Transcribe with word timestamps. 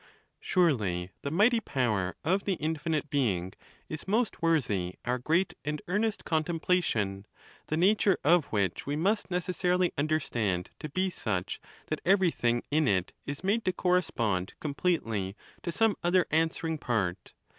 XIX. 0.39 0.47
Surely 0.49 1.11
the 1.21 1.29
mighty 1.29 1.59
power 1.59 2.15
of 2.23 2.45
the 2.45 2.53
Infinite 2.53 3.11
Being 3.11 3.53
is 3.87 4.07
most 4.07 4.41
worthy 4.41 4.95
our 5.05 5.19
great 5.19 5.53
and 5.63 5.79
earnest 5.87 6.25
contemplation; 6.25 7.27
the 7.67 7.77
nature 7.77 8.17
of 8.23 8.45
which 8.45 8.87
we 8.87 8.95
must 8.95 9.29
necessarily 9.29 9.93
understand 9.99 10.71
to 10.79 10.89
be 10.89 11.11
such 11.11 11.61
that 11.89 12.01
everything 12.03 12.63
in 12.71 12.87
it 12.87 13.13
is 13.27 13.43
made 13.43 13.63
to 13.65 13.73
correspond 13.73 14.55
complete 14.59 15.05
ly 15.05 15.35
to 15.61 15.71
some 15.71 15.95
other 16.03 16.25
answering 16.31 16.79
part. 16.79 17.33